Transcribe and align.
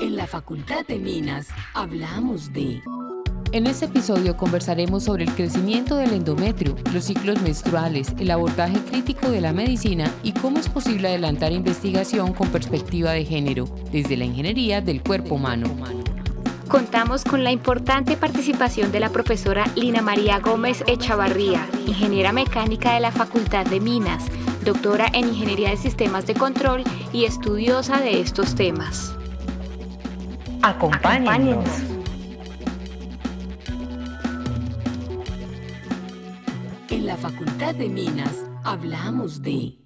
En 0.00 0.14
la 0.14 0.28
Facultad 0.28 0.86
de 0.86 0.96
Minas 0.96 1.48
hablamos 1.74 2.52
de... 2.52 2.80
En 3.50 3.66
este 3.66 3.86
episodio 3.86 4.36
conversaremos 4.36 5.04
sobre 5.04 5.24
el 5.24 5.34
crecimiento 5.34 5.96
del 5.96 6.12
endometrio, 6.12 6.76
los 6.92 7.04
ciclos 7.04 7.40
menstruales, 7.42 8.14
el 8.18 8.30
abordaje 8.30 8.78
crítico 8.78 9.28
de 9.30 9.40
la 9.40 9.52
medicina 9.52 10.08
y 10.22 10.32
cómo 10.32 10.58
es 10.58 10.68
posible 10.68 11.08
adelantar 11.08 11.50
investigación 11.50 12.32
con 12.32 12.48
perspectiva 12.50 13.10
de 13.10 13.24
género 13.24 13.64
desde 13.90 14.16
la 14.16 14.24
ingeniería 14.24 14.80
del 14.80 15.02
cuerpo 15.02 15.34
humano. 15.34 15.66
Contamos 16.68 17.24
con 17.24 17.42
la 17.42 17.50
importante 17.50 18.16
participación 18.16 18.92
de 18.92 19.00
la 19.00 19.08
profesora 19.08 19.66
Lina 19.74 20.02
María 20.02 20.38
Gómez 20.38 20.84
Echavarría, 20.86 21.66
ingeniera 21.86 22.30
mecánica 22.30 22.94
de 22.94 23.00
la 23.00 23.10
Facultad 23.10 23.66
de 23.66 23.80
Minas, 23.80 24.26
doctora 24.64 25.08
en 25.12 25.28
Ingeniería 25.28 25.70
de 25.70 25.76
Sistemas 25.76 26.26
de 26.26 26.34
Control 26.34 26.84
y 27.12 27.24
estudiosa 27.24 28.00
de 28.00 28.20
estos 28.20 28.54
temas. 28.54 29.17
Acompáñenos. 30.62 31.64
En 36.90 37.06
la 37.06 37.16
Facultad 37.16 37.74
de 37.74 37.88
Minas 37.88 38.44
hablamos 38.64 39.40
de... 39.42 39.78